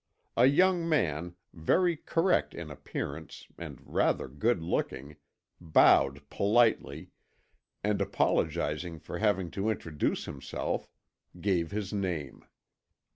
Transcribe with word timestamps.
A 0.35 0.47
young 0.47 0.89
man, 0.89 1.35
very 1.53 1.95
correct 1.95 2.55
in 2.55 2.71
appearance 2.71 3.45
and 3.59 3.79
rather 3.85 4.27
good 4.27 4.59
looking, 4.59 5.17
bowed 5.59 6.27
politely, 6.31 7.11
and 7.83 8.01
apologising 8.01 8.97
for 8.97 9.19
having 9.19 9.51
to 9.51 9.69
introduce 9.69 10.25
himself, 10.25 10.89
gave 11.39 11.69
his 11.69 11.93
name. 11.93 12.43